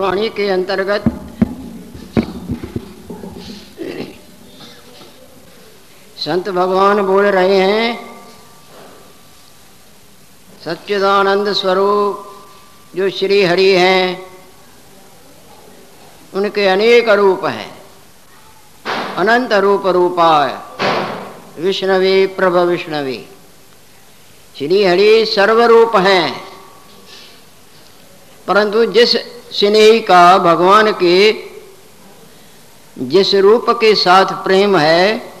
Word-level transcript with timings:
वाणी 0.00 0.28
के 0.28 0.48
अंतर्गत 0.48 1.04
संत 6.18 6.48
भगवान 6.48 7.02
बोल 7.02 7.26
रहे 7.26 7.56
हैं, 7.56 8.20
सच्चिदानंद 10.64 11.52
स्वरूप 11.52 12.26
जो 12.96 13.10
श्री 13.10 13.44
हरि 13.44 13.70
हैं, 13.70 14.26
उनके 16.34 16.66
अनेक 16.66 17.08
रूप 17.08 17.44
हैं। 17.44 17.82
अनंत 19.14 19.52
रूप 19.52 19.86
रूपाय, 19.86 20.58
विष्णवी, 21.62 22.26
प्रभ 22.26 22.56
विष्णवी। 22.56 23.26
श्री 24.58 24.84
हरि 24.84 25.26
सर्वरूप 25.26 25.96
हैं। 25.96 26.44
परंतु 28.46 28.84
जिस 28.84 29.33
स्नेही 29.54 30.00
का 30.00 30.38
भगवान 30.38 30.90
के 30.92 31.32
जिस 32.98 33.34
रूप 33.34 33.66
के 33.70 33.94
साथ 33.94 34.24
प्रेम 34.44 34.76
है, 34.76 35.34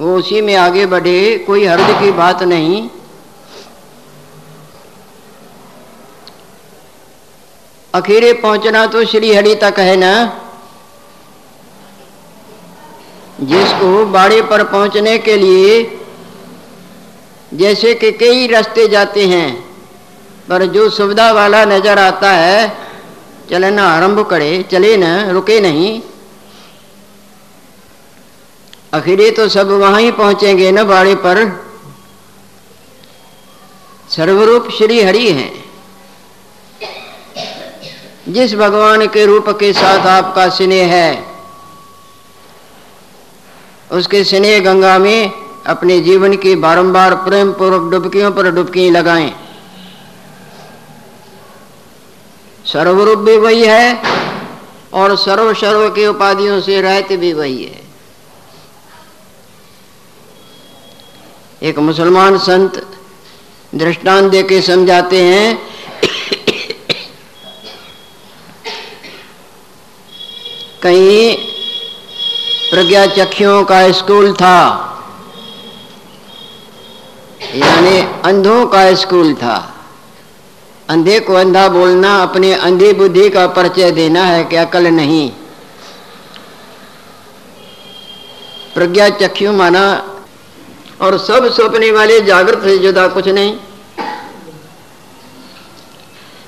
वो 0.00 0.16
उसी 0.16 0.40
में 0.40 0.54
आगे 0.56 0.86
बढ़े, 0.86 1.38
कोई 1.38 1.66
हर्ज 1.66 2.00
की 2.00 2.10
बात 2.10 2.42
नहीं। 2.42 2.88
अखीरे 7.94 8.32
पहुँचना 8.32 8.86
तो 8.86 9.04
श्री 9.04 9.34
हरि 9.34 9.54
तक 9.54 9.74
है 9.78 9.96
ना? 9.96 10.40
जिसको 13.40 14.04
बाड़े 14.06 14.42
पर 14.42 14.64
पहुँचने 14.64 15.18
के 15.18 15.36
लिए, 15.36 16.00
जैसे 17.54 17.94
कि 17.94 18.12
कई 18.12 18.46
रास्ते 18.46 18.88
जाते 18.88 19.26
हैं 19.26 19.63
पर 20.48 20.64
जो 20.66 20.88
सुविधा 20.90 21.30
वाला 21.32 21.64
नज़र 21.64 21.98
आता 21.98 22.30
है, 22.30 22.72
चले 23.50 23.70
ना, 23.70 23.86
आरंभ 23.88 24.20
करे, 24.26 24.62
चले 24.62 24.96
ना, 24.96 25.30
रुके 25.30 25.60
नहीं। 25.60 26.00
अखिरे 28.92 29.30
तो 29.30 29.48
सब 29.48 29.70
वहाँ 29.70 30.00
ही 30.00 30.10
पहुँचेंगे 30.12 30.70
न 30.72 30.84
बाड़े 30.84 31.14
पर। 31.14 31.44
सर्वरूप 34.08 34.68
श्री 34.70 35.02
हरि 35.02 35.30
हैं। 35.32 35.52
जिस 38.28 38.54
भगवान 38.54 39.06
के 39.06 39.24
रूप 39.26 39.48
के 39.50 39.72
साथ 39.72 40.06
आपका 40.08 40.48
स्नेह 40.48 40.92
है, 40.92 41.24
उसके 43.90 44.22
स्नेह 44.24 44.58
गंगा 44.60 44.98
में 44.98 45.32
अपने 45.66 46.00
जीवन 46.00 46.36
की 46.36 46.54
बारंबार 46.56 47.14
प्रेम 47.14 47.52
पूर्वक 47.52 47.90
डुबकियों 47.90 48.30
पर 48.32 48.50
डुबकी 48.50 48.88
लगाएँ। 48.90 49.32
सर्वरूप 52.74 53.18
भी 53.18 53.36
वही 53.36 53.64
है 53.64 54.02
और 54.92 55.16
सर्व 55.16 55.52
सर्व 55.54 55.88
की 55.90 56.06
उपाधियों 56.06 56.60
से 56.60 56.80
रहते 56.80 57.16
भी 57.16 57.32
वही 57.32 57.64
है। 57.64 57.82
एक 61.62 61.78
मुसलमान 61.78 62.38
संत 62.38 62.86
दृष्टांत 63.74 64.30
दे 64.30 64.42
के 64.42 64.60
समझाते 64.62 65.22
हैं, 65.22 65.56
कहीं 70.82 71.36
प्रज्ञा 72.70 73.06
चक्षुओं 73.06 73.62
का 73.64 73.90
स्कूल 73.92 74.32
था, 74.32 74.60
यानी 77.54 78.00
अंधों 78.24 78.66
का 78.66 78.82
स्कूल 78.94 79.34
था। 79.34 79.73
अंधे 80.88 81.20
को 81.20 81.34
अंधा 81.34 81.68
बोलना, 81.68 82.22
अपने 82.22 82.52
अंधी 82.52 82.92
बुद्धि 82.92 83.30
का 83.30 83.46
परिचय 83.46 83.90
देना 83.90 84.24
है 84.24 84.44
कि 84.44 84.56
अकल 84.56 84.86
नहीं। 84.86 85.30
प्रज्ञा 88.74 89.08
चक्षु 89.08 89.52
माना, 89.52 90.10
और 91.00 91.18
सब 91.18 91.52
सोपने 91.52 91.90
वाले 91.90 92.20
जागृत 92.20 92.62
से 92.62 92.78
जुदा 92.78 93.06
कुछ 93.08 93.28
नहीं। 93.28 93.56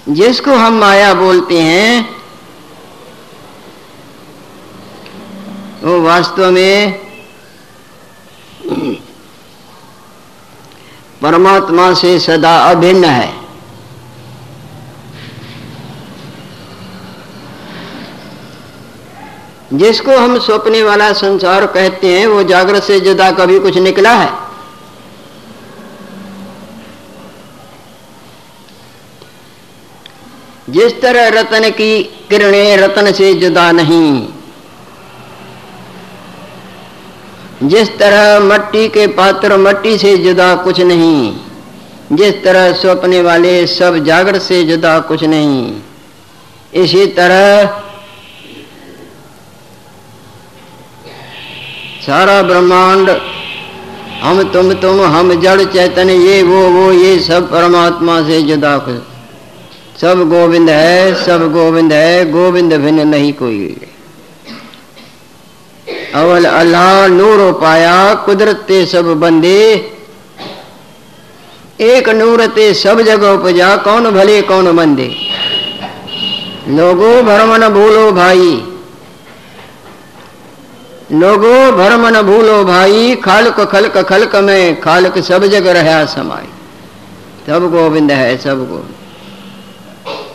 जिसको 0.08 0.50
हम 0.50 0.78
माया 0.78 1.14
बोलते 1.14 1.60
हैं, 1.60 2.16
वो 5.82 6.00
वास्तव 6.02 6.50
में 6.50 6.92
परमात्मा 11.22 11.94
से 11.94 12.19
सदा 12.20 12.56
अभिन्न 12.58 13.04
है। 13.04 13.35
जिसको 19.76 20.16
हम 20.16 20.38
सपने 20.38 20.82
वाला 20.82 21.12
संसार 21.14 21.66
कहते 21.69 22.09
हैं, 22.09 22.26
वो 22.26 22.42
जागृत 22.44 22.82
से 22.82 22.98
जुदा 23.00 23.31
कभी 23.32 23.59
कुछ 23.60 23.76
निकला 23.78 24.12
है। 24.12 24.31
जिस 30.69 31.00
तरह 31.03 31.28
रतन 31.31 31.69
की 31.70 32.03
किरणें 32.28 32.76
रतन 32.76 33.10
से 33.12 33.32
जुदा 33.34 33.70
नहीं, 33.72 34.26
जिस 37.62 37.88
तरह 37.98 38.38
मट्टी 38.44 38.88
के 38.88 39.06
पात्र 39.14 39.56
मट्टी 39.58 39.97
से 39.98 40.16
जुदा 40.19 40.54
कुछ 40.54 40.81
नहीं, 40.82 41.37
जिस 42.12 42.43
तरह 42.44 42.72
सपने 42.75 43.20
वाले 43.20 43.66
सब 43.66 43.97
जागृत 44.04 44.43
से 44.43 44.62
जुदा 44.64 44.98
कुछ 45.03 45.25
नहीं, 45.25 45.81
इसी 46.75 47.06
तरह 47.14 47.82
सारा 52.06 52.43
ब्रह्मांड, 52.43 53.11
हम 54.22 54.43
तुम 54.43 54.72
तुम, 54.72 55.00
हम 55.00 55.41
जड़ 55.41 55.62
चैतन्य, 55.62 56.15
ये, 56.15 56.43
वो 56.43 56.69
वो, 56.71 56.93
ये 56.93 57.19
सब 57.19 57.50
परमात्मा 57.50 58.21
से 58.22 58.43
जुदा 58.43 58.77
कुछ 58.78 60.00
सब 60.00 60.28
गोविंद 60.28 60.71
है, 60.71 61.15
सब 61.25 61.53
गोविंद 61.53 61.93
है, 61.93 62.31
गोविंद 62.31 62.72
भिन्न 62.75 63.09
नहीं 63.09 63.33
कोई। 63.33 63.77
अवल 66.15 66.44
अल्लाह 66.44 67.06
नूर 67.06 67.53
पाया, 67.53 68.15
कुदरत 68.15 68.65
ते 68.69 68.84
सब 68.87 69.12
बंदे। 69.21 69.59
एक 71.81 72.09
नूर 72.09 72.47
ते 72.47 72.73
सब 72.75 73.00
जगह 73.00 73.31
उपजा, 73.31 73.77
कौन 73.77 74.11
भले, 74.11 74.41
कौन 74.43 74.77
बंदे 74.77 75.11
लोगो 76.69 77.23
भरम 77.23 77.55
न 77.55 77.69
भूलो 77.69 78.11
भाई। 78.12 78.62
लोगो 81.12 81.72
भरम 81.72 82.06
न 82.06 82.22
भूलो 82.22 82.65
भाई, 82.65 83.15
खालक 83.15 83.61
खलक 83.61 83.99
खलक 83.99 84.37
में, 84.37 84.81
खालक 84.81 85.19
सब 85.19 85.44
जगह 85.44 85.72
रहा 85.72 86.05
समाई। 86.05 86.49
सब 87.47 87.71
गोविंद 87.71 88.12
है, 88.12 88.37
सब 88.39 88.59
गोविंद। 88.69 88.94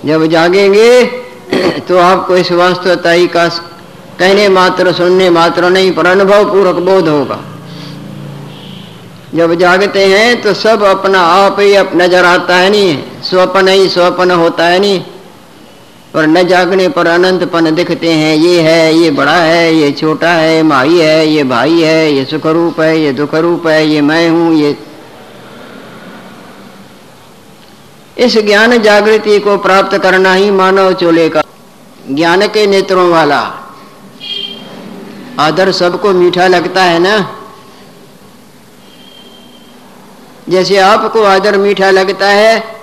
जब 0.06 0.26
जागेंगे 0.26 1.04
तो 1.80 1.98
आपको 1.98 2.38
इस 2.38 2.52
वास्तवताई 2.52 3.28
का 3.28 3.48
कहने 4.20 4.50
मात्र, 4.50 4.92
सुनने 4.94 5.30
मात्र 5.30 5.70
नहीं, 5.70 5.92
पर 5.92 6.06
अनुभव 6.06 6.52
पूर्वक 6.52 6.76
बोध 6.76 7.08
होगा। 7.08 7.40
जब 9.36 9.53
जागते 9.53 10.06
हैं 10.06 10.42
तो 10.42 10.53
सब 10.53 10.84
अपना 10.84 11.20
आप 11.20 11.59
ही 11.59 11.74
अप 11.74 11.92
नज़र 11.96 12.26
आता 12.26 12.56
है 12.56 12.70
नहीं, 12.70 13.03
स्वपन 13.24 13.68
ही 13.68 13.90
स्वपन 13.90 14.32
होता 14.32 14.66
है 14.66 14.80
नहीं। 14.80 15.03
पर 16.13 16.27
न 16.27 16.44
जागने 16.44 16.88
पर 16.89 17.07
अनंतपन 17.07 17.75
दिखते 17.75 18.11
हैं। 18.13 18.35
ये 18.35 18.61
है, 18.61 18.94
ये 18.94 19.11
बड़ा 19.11 19.35
है, 19.35 19.73
ये 19.75 19.91
छोटा 19.91 20.31
है 20.31 20.63
माई 20.63 20.97
है, 20.97 21.27
ये 21.27 21.44
भाई 21.44 21.81
है, 21.81 22.11
ये 22.13 22.25
सुख 22.25 22.45
रूप 22.45 22.79
है, 22.81 22.99
ये 22.99 23.11
दुख 23.11 23.35
रूप 23.35 23.67
है, 23.67 23.85
ये 23.88 24.01
मैं 24.01 24.29
हूँ, 24.29 24.53
ये 24.53 24.77
इस 28.17 28.38
ज्ञान 28.38 28.77
जागृति 28.81 29.39
को 29.39 29.57
प्राप्त 29.57 29.97
करना 29.97 30.33
ही 30.33 30.51
मानव 30.51 30.94
चोले 30.94 31.29
का 31.29 31.43
ज्ञान 32.11 32.47
के 32.47 32.66
नेत्रों 32.67 33.09
वाला। 33.09 33.40
आदर 35.40 35.72
सबको 35.72 36.11
मीठा 36.11 36.47
लगता 36.47 36.84
है 36.84 36.99
ना? 36.99 37.16
जैसे 40.49 40.78
आपको 40.78 41.23
आदर 41.23 41.57
मीठा 41.57 41.90
लगता 41.91 42.28
है 42.28 42.80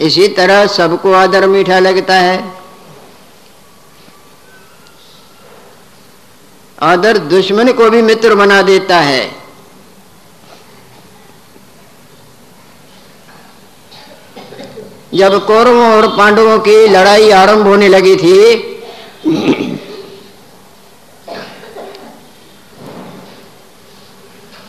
इसी 0.00 0.28
तरह 0.28 0.66
सबको 0.66 1.12
आदर 1.12 1.46
मीठा 1.46 1.78
लगता 1.78 2.14
है। 2.14 2.52
आदर 6.82 7.18
दुश्मन 7.18 7.72
को 7.72 7.90
भी 7.90 8.02
मित्र 8.02 8.34
बना 8.34 8.62
देता 8.62 8.98
है। 9.00 9.44
जब 15.14 15.46
कौरवों 15.46 15.92
और 15.92 16.06
पांडवों 16.16 16.58
की 16.58 16.86
लड़ाई 16.86 17.30
आरंभ 17.30 17.66
होने 17.66 17.88
लगी 17.88 18.16
थी, 18.16 18.56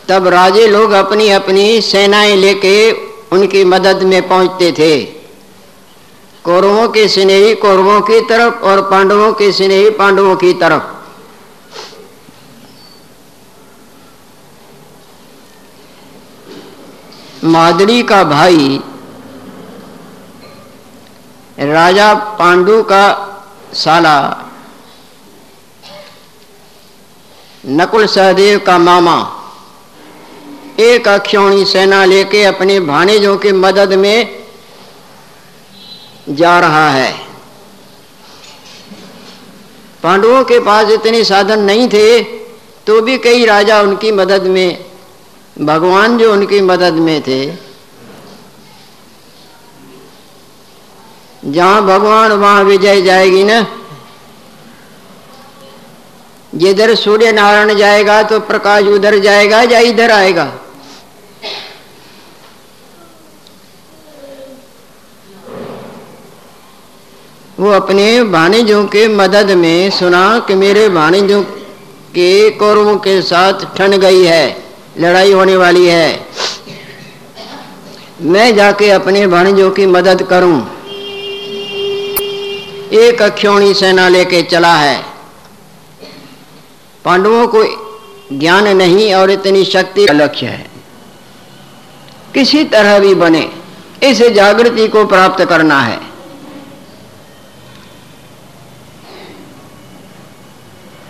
तब 0.08 0.26
राजे 0.28 0.66
लोग 0.66 0.90
अपनी 0.90 1.28
अपनी 1.28 1.80
सेनाएँ 1.80 2.36
लेके 2.36 2.92
उनकी 3.32 3.64
मदद 3.64 4.02
में 4.02 4.28
पहुँचते 4.28 4.72
थे। 4.72 5.15
कौरवों 6.46 6.88
के 6.88 7.06
स्नेही 7.08 7.54
कौरवों 7.54 8.00
की 8.00 8.20
तरफ़ 8.26 8.62
और 8.62 8.80
पांडवों 8.90 9.32
के 9.32 9.50
स्नेही 9.52 9.90
पांडवों 9.92 10.36
की 10.36 10.52
तरफ़। 10.54 10.94
मादरी 17.46 18.02
का 18.02 18.22
भाई, 18.26 18.80
राजा 21.58 22.12
पांडु 22.38 22.82
का 22.82 23.04
साला, 23.74 24.16
नकुल 27.64 28.06
सहदेव 28.06 28.58
का 28.58 28.78
मामा, 28.78 29.18
एक 30.80 31.08
अक्षौणी 31.08 31.64
सेना 31.64 32.04
लेके 32.04 32.44
अपने 32.44 32.80
भाणेजों 32.82 33.36
की 33.36 33.52
मदद 33.54 33.92
में 33.98 34.45
जा 36.26 36.58
रहा 36.60 36.88
है। 36.90 37.12
पांडवों 40.02 40.42
के 40.44 40.58
पास 40.60 40.90
इतने 40.90 41.22
साधन 41.24 41.60
नहीं 41.60 41.88
थे 41.88 42.22
तो 42.86 43.00
भी 43.00 43.16
कई 43.18 43.44
राजा 43.44 43.80
उनकी 43.82 44.10
मदद 44.12 44.42
में, 44.46 44.84
भगवान 45.56 46.18
जो 46.18 46.32
उनकी 46.32 46.60
मदद 46.62 46.94
में 47.00 47.20
थे। 47.22 47.46
जहाँ 51.44 51.82
भगवान, 51.82 52.32
वहाँ 52.32 52.62
विजय 52.64 53.02
जाएगी 53.02 53.42
ना। 53.44 53.64
जिधर 56.54 56.94
सूर्य 56.94 57.32
नारायण 57.32 57.74
जाएगा 57.74 58.22
तो 58.22 58.38
प्रकाश 58.42 58.84
उधर 58.88 59.18
जाएगा 59.18 59.60
या 59.62 59.78
इधर 59.80 60.10
आएगा। 60.10 60.52
वो 67.60 67.70
अपने 67.70 68.22
भाणिजों 68.24 68.84
के 68.84 69.08
मदद 69.08 69.50
में 69.50 69.90
सुना 69.90 70.38
कि 70.38 70.54
मेरे 70.54 70.88
भाणिजों 70.88 71.42
के 72.14 72.50
कौरवों 72.50 72.96
के 72.96 73.22
साथ 73.22 73.52
ठन 73.76 73.96
गई 73.96 74.24
है, 74.24 74.64
लड़ाई 75.00 75.32
होने 75.32 75.56
वाली 75.56 75.86
है। 75.86 76.26
मैं 78.22 78.54
जाके 78.56 78.90
अपने 78.90 79.26
भाणिजों 79.26 79.70
की 79.70 79.86
मदद 79.86 80.22
करूँ। 80.22 80.60
एक 82.92 83.22
अक्षौणी 83.22 83.74
सेना 83.74 84.08
लेके 84.08 84.42
चला 84.42 84.74
है। 84.74 85.04
पांडवों 87.04 87.46
को 87.46 87.64
ज्ञान 88.32 88.68
नहीं 88.76 89.14
और 89.14 89.30
इतनी 89.30 89.64
शक्ति 89.64 90.06
लक्ष्य 90.10 90.46
है। 90.46 90.66
किसी 92.34 92.64
तरह 92.64 92.98
भी 92.98 93.14
बने, 93.14 93.50
इस 94.02 94.22
जागृति 94.22 94.88
को 94.88 95.04
प्राप्त 95.04 95.44
करना 95.44 95.80
है। 95.80 96.05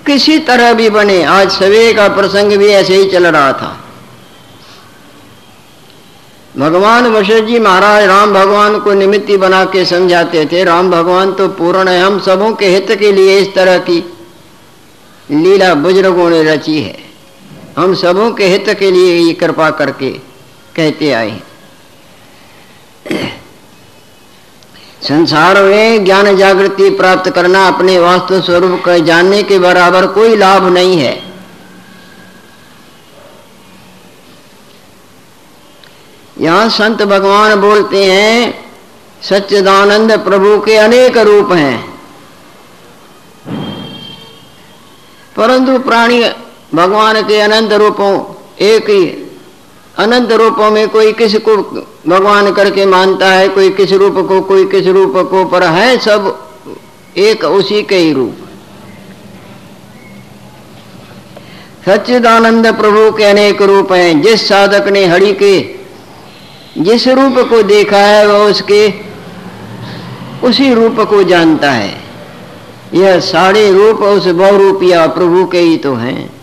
किसी 0.06 0.38
तरह 0.41 0.73
भी 0.75 0.88
बने, 0.91 1.23
आज 1.25 1.50
सवेरे 1.50 1.93
का 1.93 2.08
प्रसंग 2.08 2.53
भी 2.53 2.67
ऐसे 2.69 2.97
ही 2.97 3.11
चल 3.11 3.26
रहा 3.26 3.53
था। 3.53 3.76
भगवान 6.55 7.06
वशिष्ठ 7.06 7.44
जी 7.44 7.58
महाराज 7.58 8.05
राम 8.05 8.32
भगवान 8.35 8.79
को 8.79 8.93
निमित्त 8.94 9.31
बना 9.38 9.64
के 9.64 9.85
समझाते 9.85 10.44
थे, 10.47 10.62
राम 10.64 10.91
भगवान 10.91 11.32
तो 11.32 11.49
पूर्ण 11.50 11.88
है, 11.88 12.00
हम 12.00 12.19
सबों 12.20 12.53
के 12.53 12.67
हित 12.67 12.93
के 12.99 13.11
लिए 13.12 13.38
इस 13.38 13.55
तरह 13.55 13.79
की 13.81 13.99
लीला 15.29 15.75
बुज़ुर्गों 15.75 16.29
ने 16.31 16.43
रची 16.44 16.81
है। 16.81 16.97
हम 17.76 17.94
सबों 17.94 18.31
के 18.32 18.47
हित 18.47 18.69
के 18.79 18.91
लिए 18.91 19.17
ये 19.17 19.32
कृपा 19.35 19.70
करके 19.73 20.11
कहते 20.76 21.12
आए 21.12 21.41
संसार 25.08 25.62
में 25.62 26.05
ज्ञान 26.05 26.37
जागृति 26.37 26.91
प्राप्त 26.91 27.31
करना 27.31 27.67
अपने 27.69 27.99
वास्तु 27.99 28.41
स्वरूप 28.41 28.81
को 28.85 28.99
जानने 28.99 29.43
के 29.43 29.58
बराबर 29.58 30.06
कोई 30.06 30.37
लाभ 30.37 30.64
नहीं 30.64 30.99
है। 30.99 31.23
यहाँ 36.41 36.69
संत 36.69 37.03
भगवान 37.03 37.55
बोलते 37.61 38.05
हैं, 38.05 38.64
सच्चिदानंद 39.23 40.12
प्रभु 40.12 40.58
के 40.61 40.76
अनेक 40.76 41.17
रूप 41.19 41.53
हैं। 41.53 42.00
परंतु 45.37 45.79
प्राणी 45.79 46.23
भगवान 46.75 47.23
के 47.23 47.41
अनंत 47.41 47.73
रूपों 47.73 48.12
एक 48.61 48.91
ही 48.91 49.25
अनंत 49.98 50.32
रूपों 50.32 50.70
में 50.70 50.88
कोई 50.88 51.12
किस 51.12 51.34
को 51.34 51.56
भगवान 52.08 52.52
करके 52.52 52.87
मानता 52.87 53.32
है, 53.32 53.48
कोई 53.48 53.70
किस 53.70 53.93
रूप 53.93 54.28
को, 54.28 54.40
कोई 54.40 54.66
किस 54.66 54.87
रूप 54.87 55.12
को, 55.31 55.44
पर 55.44 55.62
है 55.62 55.98
सब 55.98 56.50
एक 57.16 57.44
उसी 57.44 57.82
के 57.82 57.96
ही 57.96 58.12
रूप। 58.12 58.37
सच्चिदानंद 61.88 62.66
प्रभु 62.66 63.16
के 63.16 63.25
अनेक 63.25 63.62
रूप 63.62 63.93
हैं, 63.93 64.22
जिस 64.22 64.48
साधक 64.48 64.88
ने 64.88 65.06
हरि 65.06 65.32
के 65.32 65.76
जिस 66.78 67.08
रूप 67.08 67.38
को 67.50 67.62
देखा 67.62 67.98
है, 67.98 68.26
वह 68.26 68.38
उसके 68.38 68.94
उसी 70.43 70.75
रूप 70.75 71.00
को 71.00 71.22
जानता 71.22 71.70
है। 71.70 72.00
यह 72.94 73.20
सारे 73.20 73.72
रूप 73.72 74.02
उस 74.02 74.26
बहुरूपिया 74.26 75.06
प्रभु 75.06 75.46
के 75.46 75.58
ही 75.58 75.76
तो 75.76 75.94
हैं। 75.94 76.35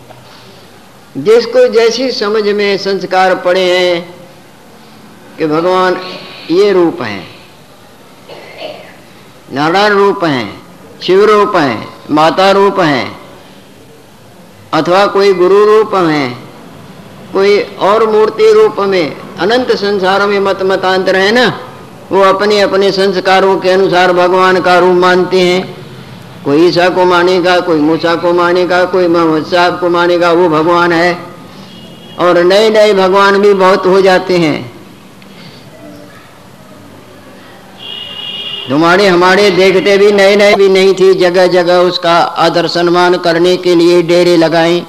जिसको 1.16 1.68
जैसी 1.68 2.12
समझ 2.12 2.44
में 2.50 2.78
संस्कार 2.78 3.36
पड़े 3.36 3.64
हैं 3.64 4.16
कि 5.38 5.48
भगवान 5.48 6.00
ये 6.52 6.72
रूप 6.72 7.02
है, 7.02 7.24
नारायण 9.52 9.94
रूप 9.94 10.24
है, 10.24 10.48
शिव 11.02 11.24
रूप 11.26 11.56
है, 11.56 11.88
माता 12.12 12.50
रूप 12.52 12.80
है, 12.80 13.06
अथवा 14.74 15.06
कोई 15.08 15.34
गुरु 15.34 15.64
रूप 15.66 15.96
है, 15.96 16.30
कोई 17.34 17.60
और 17.82 18.08
मूर्ति 18.10 18.52
रूप 18.54 18.80
में 18.80 19.16
अनंत 19.38 19.72
संसारों 19.72 20.28
में 20.28 20.40
मत 20.40 20.64
मतांतर 20.64 21.16
है 21.16 21.32
ना, 21.32 21.48
वो 22.12 22.22
अपने 22.24 22.60
अपने 22.62 22.92
संस्कारों 22.92 23.58
के 23.60 23.70
अनुसार 23.70 24.14
भगवान 24.14 24.62
का 24.62 24.78
रूप 24.80 24.96
मानते 24.96 25.42
हैं। 25.42 25.83
कोई 26.46 26.68
ईसा 26.68 26.90
को 26.90 27.06
मानेगा, 27.06 27.60
कोई 27.60 27.80
मूसा 27.80 28.16
को 28.16 28.34
मानेगा, 28.34 28.86
कोई 28.86 29.08
मोहम्मद 29.08 29.46
साहब 29.46 29.80
को 29.80 29.90
मानेगा, 29.90 30.32
वो 30.32 30.50
भगवान 30.50 30.92
है। 30.92 31.18
और 32.20 32.38
नए 32.44 32.70
नए 32.70 32.94
भगवान 32.94 33.38
भी 33.38 33.54
बहुत 33.54 33.86
हो 33.86 34.02
जाते 34.02 34.38
हैं। 34.38 34.74
तुम्हारे, 38.70 39.08
हमारे 39.08 39.50
देखते 39.52 39.98
भी 39.98 40.12
नए 40.12 40.36
नए 40.36 40.56
भी 40.56 40.70
नहीं 40.70 40.94
थी 40.94 41.14
जगह 41.14 41.48
जगह 41.48 41.78
उसका 41.78 42.18
आदर 42.20 42.68
सम्मान 42.68 43.18
करने 43.18 43.58
के 43.58 43.76
लिए 43.76 44.02
डेरे 44.02 44.38
लगाए। 44.38 44.84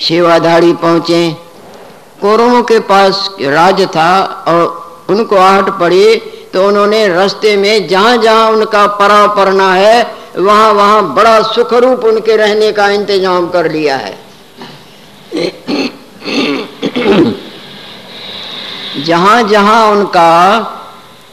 सेवाधारी 0.00 0.72
पहुँचे। 0.72 1.36
कौरवों 2.20 2.62
के 2.62 2.78
पास 2.78 3.30
राज 3.40 3.82
था 3.86 4.22
और 4.48 5.04
उनको 5.10 5.36
आहट 5.36 5.68
पड़ी 5.68 6.04
तो 6.52 6.66
उन्होंने 6.68 7.06
रास्ते 7.08 7.56
में 7.56 7.88
जहाँ 7.88 8.16
जहाँ 8.18 8.50
उनका 8.50 8.86
परा 8.98 9.26
पड़ना 9.36 9.72
है, 9.74 10.06
वहाँ 10.38 10.72
वहाँ 10.72 11.14
बड़ा 11.14 11.40
सुख 11.44 11.72
रूप 11.74 12.04
उनके 12.04 12.36
रहने 12.36 12.70
का 12.72 12.88
इंतज़ाम 12.90 13.48
कर 13.50 13.70
लिया 13.72 13.96
है। 13.96 14.14
जहाँ 18.98 19.42
जहाँ 19.48 19.90
उनका 19.90 20.32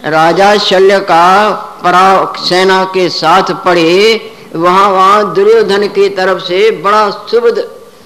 राजा 0.06 0.56
शल्य 0.60 1.00
का 1.02 1.50
परा 1.84 2.34
सेना 2.40 2.84
के 2.94 3.08
साथ 3.12 3.52
पड़े, 3.66 4.22
वहाँ 4.56 4.90
वहाँ 4.90 5.34
दुर्योधन 5.34 5.88
की 5.90 6.10
तरफ़ 6.10 6.44
से 6.44 6.70
बड़ा 6.82 7.10
शुभ 7.32 7.48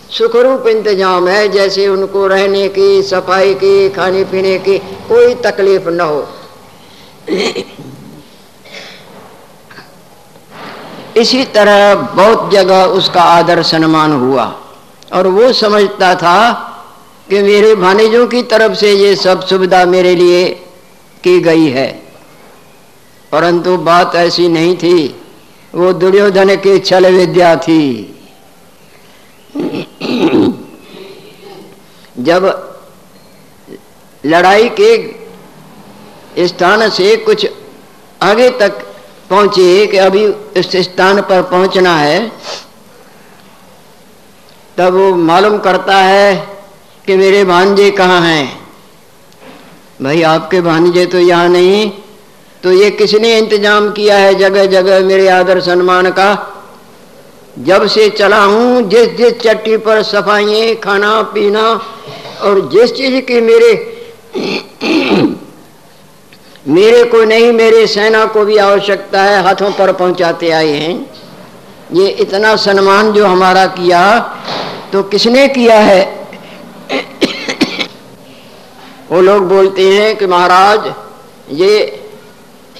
सुखरूप 0.09 0.67
इंतज़ाम 0.67 1.27
है, 1.27 1.47
जैसे 1.49 1.87
उनको 1.87 2.27
रहने 2.27 2.67
की, 2.69 3.01
सफ़ाई 3.03 3.53
की, 3.55 3.89
खाने 3.89 4.23
पीने 4.23 4.57
की 4.59 4.77
कोई 5.09 5.33
तकलीफ़ 5.43 5.89
न 5.89 6.01
हो। 6.01 6.27
इसी 11.17 11.45
तरह 11.45 11.95
बहुत 11.95 12.51
जगह 12.51 12.83
उसका 12.83 13.21
आदर 13.21 13.63
सम्मान 13.63 14.11
हुआ 14.11 14.61
और 15.13 15.27
वो 15.27 15.53
समझता 15.53 16.15
था 16.15 16.53
कि 17.29 17.41
मेरे 17.41 17.75
भानेजों 17.75 18.27
की 18.27 18.43
तरफ़ 18.43 18.73
से 18.73 18.91
ये 18.93 19.15
सब 19.15 19.45
सुविधा 19.45 19.85
मेरे 19.85 20.15
लिए 20.15 20.49
की 21.23 21.39
गई 21.39 21.67
है। 21.67 22.03
परंतु 23.31 23.77
बात 23.77 24.15
ऐसी 24.15 24.47
नहीं 24.47 24.77
थी। 24.77 25.21
वो 25.75 25.93
दुर्योधन 25.93 26.55
की 26.55 26.79
छल 26.79 27.13
विद्या 27.13 27.55
थी। 27.55 28.13
जब 32.19 32.45
लड़ाई 34.25 34.69
के 34.69 35.16
स्थान 36.39 36.89
से 36.89 37.15
कुछ 37.17 37.47
आगे 38.21 38.49
तक 38.59 38.83
पहुँचे 39.29 39.85
कि 39.87 39.97
अभी 39.99 40.23
इस 40.57 40.75
स्थान 40.83 41.21
पर 41.21 41.41
पहुँचना 41.43 41.95
है, 41.97 42.19
तब 44.77 44.93
वो 44.93 45.13
मालूम 45.15 45.57
करता 45.59 45.97
है 45.97 46.35
कि 47.05 47.15
मेरे 47.15 47.43
भांजे 47.45 47.89
कहाँ 47.91 48.21
हैं। 48.21 48.45
भाई, 50.01 50.21
आपके 50.23 50.61
भांजे 50.61 51.05
तो 51.05 51.19
यहाँ 51.19 51.49
नहीं 51.49 51.89
तो 52.63 52.71
ये 52.73 52.89
किसने 52.91 53.37
इंतज़ाम 53.37 53.91
किया 53.91 54.17
है 54.17 54.33
जगह 54.35 54.65
जगह 54.67 54.99
मेरे 55.05 55.27
आदर 55.29 55.59
सम्मान 55.61 56.09
का? 56.11 56.29
जब 57.59 57.85
से 57.87 58.09
चला 58.11 58.43
हूँ 58.43 58.81
जिस 58.89 59.15
जिस 59.17 59.33
चट्टी 59.41 59.77
पर 59.79 60.01
सफ़ाई 60.03 60.73
खाना 60.75 61.21
पीना 61.33 61.63
और 62.41 62.67
जिस 62.69 62.93
चीज़ 62.93 63.19
की 63.25 63.39
मेरे 63.41 63.73
मेरे 66.67 67.03
को 67.03 67.23
नहीं, 67.23 67.51
मेरे 67.51 67.87
सेना 67.87 68.25
को 68.25 68.45
भी 68.45 68.57
आवश्यकता 68.57 69.23
है, 69.23 69.43
हाथों 69.43 69.71
पर 69.71 69.93
पहुंचाते 69.93 70.49
आए 70.49 70.71
हैं। 70.71 71.11
ये 71.93 72.07
इतना 72.07 72.55
सम्मान 72.55 73.11
जो 73.11 73.25
हमारा 73.25 73.65
किया 73.65 74.19
तो 74.93 75.03
किसने 75.03 75.47
किया 75.47 75.79
है? 75.79 76.27
वो 79.11 79.21
लोग 79.21 79.47
बोलते 79.47 79.81
हैं 79.81 80.15
कि 80.17 80.25
महाराज, 80.25 80.93
ये 81.51 82.03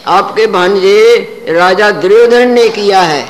आपके 0.07 0.47
भांजे 0.47 1.23
राजा 1.49 1.91
दुर्योधन 1.91 2.47
ने 2.47 2.69
किया 2.69 3.01
है। 3.01 3.29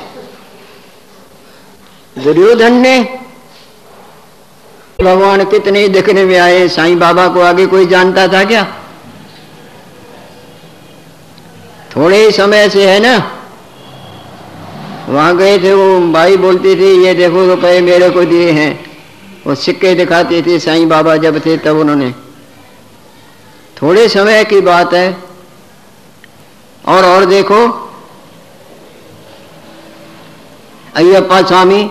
दुर्योधन 2.18 2.74
ने? 2.74 3.20
भगवान 5.02 5.44
कितने 5.44 5.88
देखने 5.88 6.26
में 6.26 6.40
आए 6.40 6.68
साईं 6.68 7.00
बाबा 7.00 7.28
को 7.28 7.42
आगे 7.42 7.66
कोई 7.66 7.86
जानता 7.86 8.28
था 8.28 8.44
क्या? 8.44 8.68
थोड़े 11.96 12.26
ही 12.26 12.32
समय 12.32 12.70
से 12.70 12.92
है 12.92 13.00
ना? 13.00 13.32
वहाँ 15.10 15.38
गए 15.38 15.60
थे 15.60 15.74
वो 15.74 16.14
भाई 16.14 16.38
बोलती 16.38 16.76
थी, 16.76 17.06
ये 17.06 17.14
देखो 17.14 17.48
रुपए 17.48 17.82
मेरे 17.82 18.10
को 18.10 18.24
दिए 18.24 18.52
हैं। 18.52 18.88
वो 19.48 19.56
सिक्के 19.56 19.96
दिखाते 19.96 20.42
थे 20.42 20.60
साईं 20.60 20.90
बाबा 20.90 21.18
जब 21.18 21.46
थे 21.46 21.58
तब 21.58 21.78
उन्होंने। 21.78 22.12
थोड़े 23.82 24.10
समय 24.10 24.44
की 24.44 24.62
बात 24.62 24.94
है। 24.94 25.18
और 26.86 27.06
और 27.06 27.26
देखो। 27.26 27.92
अयप्पा 30.96 31.42
स्वामी, 31.42 31.90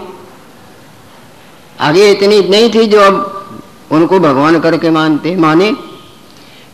आगे 1.81 2.11
इतनी 2.11 2.41
नहीं 2.41 2.75
थी 2.75 2.87
जो 2.87 3.01
अब 3.01 3.33
उनको 3.93 4.19
भगवान 4.19 4.61
करके 4.61 4.91
मानते, 4.91 5.37
माने। 5.37 5.77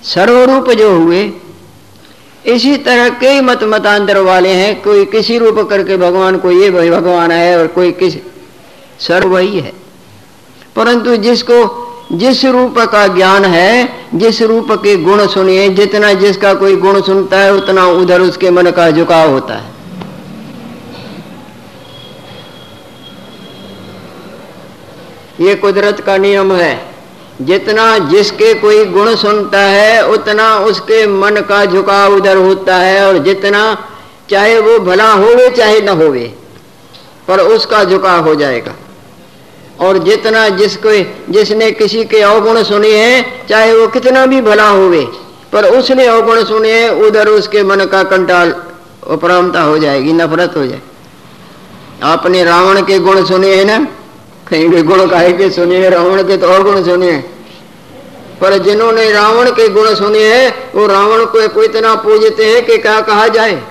सर्वरूप 0.03 0.71
जो 0.71 0.99
हुए 0.99 1.33
इसी 2.47 2.77
तरह 2.77 3.09
कई 3.09 3.41
मत 3.41 3.63
मतांतर 3.63 4.19
वाले 4.19 4.49
हैं, 4.49 4.83
कोई 4.83 5.05
किसी 5.05 5.39
रूप 5.39 5.59
करके 5.71 5.97
भगवान 5.97 6.39
को 6.39 6.51
ये 6.51 6.71
भगवान 6.71 7.31
है 7.31 7.59
और 7.59 7.67
कोई 7.67 7.93
किस 7.93 8.15
सर्व 9.01 9.29
वही 9.29 9.61
है। 9.61 9.73
परंतु 10.77 11.17
जिसको 11.17 11.89
जिस 12.13 12.45
रूप 12.45 12.79
का 12.79 13.07
ज्ञान 13.07 13.45
है, 13.45 13.89
जिस 14.15 14.43
रूप 14.43 14.73
के 14.73 14.97
गुण 14.97 15.27
सुनिए, 15.27 15.69
जितना 15.69 16.13
जिसका 16.13 16.55
कोई 16.55 16.77
गुण 16.77 17.03
सुनता 17.03 17.39
है, 17.39 17.55
उतना 17.55 17.87
उधर 17.87 18.21
उसके 18.21 18.51
मन 18.51 18.71
का 18.71 18.91
झुकाव 18.91 19.31
होता 19.31 19.55
है। 19.55 19.73
ये 25.41 25.55
कुदरत 25.55 26.01
का 26.01 26.17
नियम 26.17 26.53
है। 26.53 26.92
जितना 27.45 27.99
जिसके 27.99 28.53
कोई 28.55 28.85
गुण 28.85 29.15
सुनता 29.15 29.59
है, 29.59 30.07
उतना 30.09 30.57
उसके 30.59 31.07
मन 31.07 31.37
का 31.49 31.65
झुकाव 31.65 32.15
उधर 32.15 32.37
होता 32.37 32.77
है, 32.77 33.07
और 33.09 33.19
जितना 33.19 33.63
चाहे 34.31 34.59
वो 34.59 34.79
भला 34.79 35.11
होवे 35.13 35.49
चाहे 35.51 35.81
न 35.81 35.89
होवे, 35.89 36.33
पर 37.29 37.41
उसका 37.41 37.85
झुकाव 37.85 38.25
हो 38.25 38.35
जाएगा। 38.35 38.75
और 39.81 39.99
जितना 39.99 40.49
जिसको, 40.49 40.93
जिसने 41.33 41.71
किसी 41.71 42.05
के 42.05 42.21
अवगुण 42.21 42.63
सुने 42.63 42.93
हैं, 42.93 43.47
चाहे 43.47 43.75
वो 43.75 43.87
कितना 43.89 44.27
भी 44.27 44.41
भला 44.41 44.69
होवे, 44.69 45.07
पर 45.53 45.65
उसने 45.65 46.07
अवगुण 46.07 46.45
सुने 46.45 46.73
हैं, 46.73 46.91
उधर 46.91 47.29
उसके 47.29 47.63
मन 47.63 47.85
का 47.85 48.03
कंटाल 48.03 48.55
उपरामता 49.07 49.61
हो 49.63 49.79
जाएगी, 49.79 50.13
नफरत 50.13 50.57
हो 50.57 50.67
जाए 50.67 50.81
आपने 52.03 52.45
रावण 52.45 52.81
के 52.83 52.99
गुण 52.99 53.25
सुने 53.25 53.55
हैं 53.55 53.65
ना? 53.65 53.87
कहीं 54.53 54.71
के 54.71 54.83
गुण 54.83 55.07
कहे 55.07 55.33
के 55.33 55.51
सुने 55.51 55.89
रावण 55.89 56.23
के 56.23 56.37
तो 56.37 56.47
और 56.47 56.63
गुण 56.63 56.85
सुने 56.85 57.13
पर 58.41 58.59
जिन्होंने 58.59 59.13
रावण 59.13 59.51
के 59.51 59.69
गुण 59.69 59.95
सुने 59.95 60.25
हैं, 60.25 60.73
वो 60.75 60.87
रावण 60.87 61.25
को 61.25 61.63
इतना 61.63 61.95
पूजते 61.95 62.45
हैं 62.45 62.65
कि 62.67 62.79
क्या 62.79 63.01
कहा 63.01 63.29
जाए? 63.29 63.63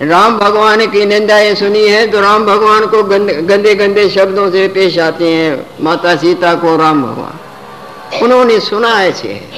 राम 0.00 0.38
भगवान 0.38 0.86
की 0.86 1.06
निंदाएँ 1.06 1.54
सुनी 1.54 1.88
है 1.88 2.06
तो 2.06 2.20
राम 2.20 2.44
भगवान 2.46 2.86
को 2.86 3.02
गंदे 3.02 3.74
गंदे 3.74 4.08
शब्दों 4.08 4.50
से 4.50 4.68
पेश 4.68 4.98
आते 4.98 5.28
हैं, 5.28 5.66
माता 5.80 6.16
सीता 6.16 6.54
को 6.54 6.76
राम 6.76 7.02
भगवान। 7.02 8.22
उन्होंने 8.22 8.60
सुना 8.60 9.02
ऐसे 9.04 9.28
है। 9.28 9.50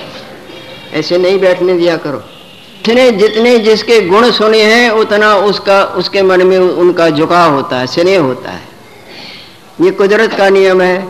ऐसे 0.95 1.19
नहीं 1.19 1.41
बैठने 1.41 1.75
दिया 1.75 1.97
करो। 1.97 2.19
जितने 2.19 3.11
जितने 3.11 3.59
जिसके 3.59 4.01
गुण 4.01 4.31
सुने 4.31 4.63
हैं, 4.63 4.91
उतना 4.91 5.37
उसका, 5.37 5.85
उसके 5.85 6.23
मन 6.23 6.47
में 6.47 6.59
उनका 6.59 7.11
झुकाव 7.11 7.55
होता 7.55 7.77
है, 7.77 7.87
स्नेह 7.87 8.21
होता 8.21 8.51
है। 8.51 8.76
ये 9.81 9.91
कुदरत 9.91 10.35
का 10.35 10.49
नियम 10.49 10.81
है। 10.83 11.09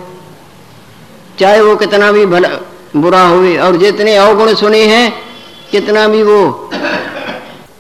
चाहे 1.39 1.61
वो 1.61 1.77
कितना 1.77 2.13
भी 2.13 2.27
भला, 2.27 2.49
बुरा 2.97 3.23
हुए, 3.23 3.57
और 3.57 3.77
जितने 3.77 4.17
अवगुण 4.17 4.55
सुने 4.55 4.83
हैं, 4.83 5.13
कितना 5.71 6.09
भी 6.09 6.23
वो। 6.23 6.71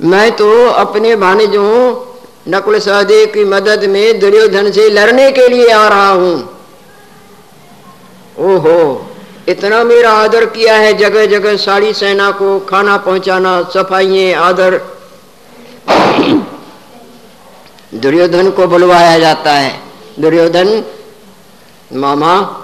मैं 0.02 0.31
तो 0.33 0.69
अपने 0.69 1.16
भानिजों, 1.16 1.95
नकुल 2.49 2.78
सहदेव 2.78 3.26
की 3.26 3.45
मदद 3.45 3.85
में 3.85 4.19
दुर्योधन 4.21 4.71
से 4.71 4.88
लड़ने 4.90 5.31
के 5.33 5.49
लिए 5.49 5.71
आ 5.71 5.88
रहा 5.88 6.11
हूँ। 6.11 6.57
ओहो, 8.38 9.11
इतना 9.49 9.85
मेरा 9.85 10.12
आदर 10.12 10.47
किया 10.47 10.75
है 10.75 10.93
जगह 10.95 11.26
जगह 11.26 11.57
सारी 11.57 11.93
सेना 11.93 12.31
को, 12.31 12.59
खाना 12.61 12.97
पहुंचाना 12.97 13.62
सफ़ाई 13.62 14.33
आदर। 14.33 14.81
दुर्योधन 17.95 18.50
को 18.50 18.66
बुलवाया 18.66 19.19
जाता 19.19 19.52
है। 19.52 19.86
दुर्योधन, 20.20 20.85
मामा, 21.92 22.62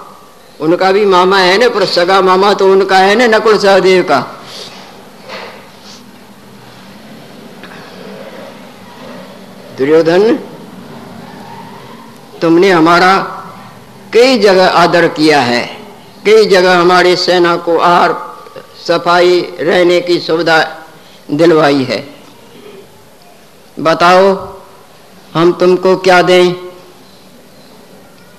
उनका 0.61 0.91
भी 0.91 1.05
मामा 1.05 1.37
है 1.37 1.57
ना, 1.57 1.69
पर 1.69 1.85
सगा 1.85 2.21
मामा 2.21 2.53
तो 2.53 2.71
उनका 2.71 2.97
है 2.97 3.15
ना, 3.15 3.27
नकुल 3.27 3.57
सहदेव 3.57 4.03
का? 4.03 4.19
दुर्योधन, 9.77 10.35
तुमने 12.41 12.69
हमारा 12.69 13.17
कई 14.13 14.37
जगह 14.37 14.67
आदर 14.67 15.07
किया 15.07 15.41
है। 15.41 15.65
कई 16.25 16.45
जगह 16.45 16.77
हमारी 16.77 17.15
सेना 17.15 17.55
को 17.55 17.77
आहार, 17.77 18.35
सफ़ाई, 18.87 19.55
रहने 19.59 20.01
की 20.01 20.19
सुविधा 20.19 20.83
दिलवाई 21.31 21.83
है। 21.83 22.09
बताओ, 23.79 24.53
हम 25.33 25.51
तुमको 25.53 25.95
क्या 25.97 26.21
दें? 26.21 26.72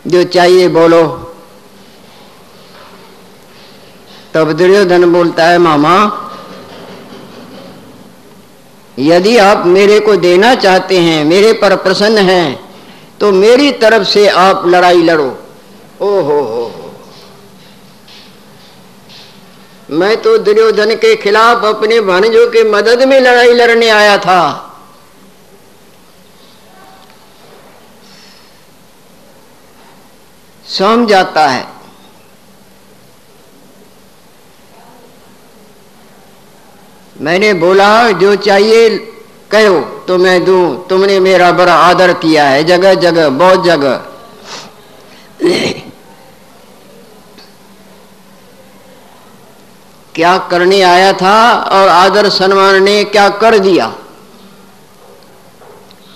जो 0.06 0.22
चाहिए 0.24 0.68
बोलो। 0.68 1.02
तब 4.34 4.52
दुर्योधन 4.52 5.12
बोलता 5.12 5.46
है, 5.46 5.58
मामा, 5.58 6.20
यदि 8.98 9.36
आप 9.38 9.66
मेरे 9.66 9.98
को 10.00 10.16
देना 10.16 10.54
चाहते 10.54 10.98
हैं, 10.98 11.24
मेरे 11.24 11.52
पर 11.52 11.76
प्रसन्न 11.76 12.18
हैं 12.18 12.48
तो 13.20 13.30
मेरी 13.32 13.70
तरफ़ 13.72 14.02
से 14.04 14.26
आप 14.28 14.66
लड़ाई 14.66 15.02
लड़ो। 15.02 15.26
ओ 16.00 16.08
हो 16.20 16.40
हो। 16.42 16.70
मैं 19.90 20.16
तो 20.16 20.36
दुर्योधन 20.38 20.94
के 20.94 21.14
खिलाफ 21.16 21.64
अपने 21.64 22.00
भानजों 22.00 22.46
के 22.46 22.62
मदद 22.64 23.02
में 23.02 23.18
लड़ाई 23.20 23.52
लड़ने 23.52 23.88
आया 23.88 24.16
था। 24.18 24.40
सम 30.78 31.06
जाता 31.06 31.46
है। 31.46 31.66
मैंने 37.20 37.52
बोला, 37.52 38.10
जो 38.10 38.34
चाहिए 38.36 38.88
कहो 39.50 39.80
तो 40.08 40.18
मैं 40.18 40.44
दूँ। 40.44 40.88
तुमने 40.88 41.20
मेरा 41.20 41.50
बड़ा 41.52 41.74
आदर 41.74 42.12
किया 42.12 42.44
है, 42.44 42.64
जगह 42.64 42.94
जगह, 42.94 43.28
बहुत 43.28 43.64
जगह। 43.64 44.02
क्या 50.14 50.36
करने 50.50 50.80
आया 50.82 51.12
था 51.12 51.36
और 51.72 51.88
आदर 51.88 52.28
सम्मान 52.28 52.82
ने 52.82 53.04
क्या 53.04 53.28
कर 53.28 53.58
दिया? 53.58 53.92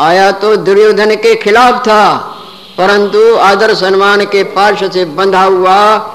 आया 0.01 0.31
तो 0.33 0.57
दुर्योधन 0.57 1.15
के 1.17 1.35
खिलाफ 1.35 1.81
था। 1.83 2.35
परंतु 2.79 3.37
आदर 3.37 3.75
सम्मान 3.75 4.25
के 4.25 4.43
पार्श 4.43 4.93
से 4.93 5.05
बंधा 5.05 5.43
हुआ 5.43 6.15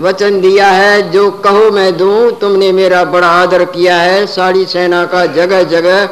वचन 0.00 0.40
दिया 0.40 0.66
है, 0.66 1.10
जो 1.10 1.30
कहो 1.30 1.70
मैं 1.70 1.96
दूँ, 1.96 2.30
तुमने 2.30 2.72
मेरा 2.72 3.04
बड़ा 3.04 3.28
आदर 3.28 3.64
किया 3.64 3.96
है। 3.96 4.26
सारी 4.26 4.64
सेना 4.64 5.06
का 5.06 5.26
जगह 5.26 5.62
जगह। 5.62 6.08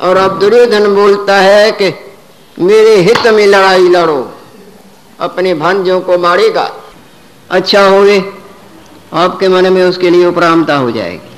और 0.00 0.16
अब 0.16 0.38
दुर्योधन 0.38 0.94
बोलता 0.94 1.36
है 1.36 1.72
कि, 1.72 1.94
मेरे 2.58 2.96
हित 2.96 3.26
में 3.26 3.46
लड़ाई 3.46 3.88
लड़ो, 3.88 4.32
अपने 5.20 5.54
भांजों 5.54 6.00
को 6.00 6.18
मारेगा। 6.18 6.72
अच्छा 7.50 7.86
होवे, 7.86 8.32
आपके 9.12 9.48
मन 9.48 9.72
में 9.72 9.84
उसके 9.84 10.10
लिए 10.10 10.26
उपरामता 10.26 10.76
हो 10.76 10.90
जाएगी। 10.90 11.30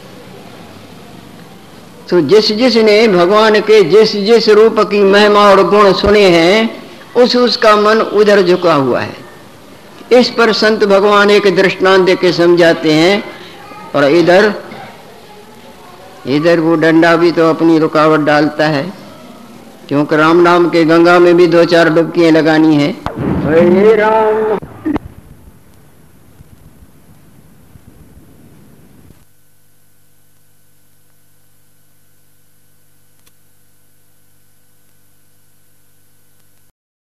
तो 2.09 2.21
जिस 2.21 2.53
जिसने 2.53 3.09
भगवान 3.09 3.61
के 3.61 3.83
जिस 3.83 4.17
जिस 4.17 4.49
रूप 4.49 4.81
की 4.81 5.03
महिमा 5.03 5.51
और 5.51 5.69
गुण 5.69 5.93
सुने 5.93 6.25
हैं 6.25 6.84
उस 7.17 7.37
उसका 7.37 7.75
मन 7.77 8.01
उधर 8.01 8.43
झुका 8.43 8.75
हुआ 8.75 9.01
है। 9.01 9.17
इस 10.13 10.31
पर 10.31 10.53
संत 10.53 10.85
भगवान 10.85 11.31
एक 11.31 11.55
दृष्टांत 11.57 12.11
के 12.21 12.33
समझाते 12.33 12.93
हैं 12.93 13.23
और 13.95 14.05
इधर 14.05 14.53
इधर 16.27 16.61
वो 16.61 16.75
डंडा 16.75 17.15
भी 17.17 17.31
तो 17.33 17.49
अपनी 17.51 17.79
रुकावट 17.79 18.21
डालता 18.21 18.67
है। 18.67 18.93
क्योंकि 19.89 20.17
राम 20.17 20.37
नाम 20.41 20.69
के 20.69 20.85
गंगा 20.85 21.19
में 21.19 21.37
भी 21.37 21.47
दो 21.47 21.65
चार 21.65 21.89
डुबकियाँ 21.89 22.31
लगानी 22.33 22.77
है। 22.77 22.95
राम। 23.97 24.59